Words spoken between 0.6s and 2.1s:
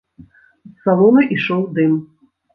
З салона ішоў дым.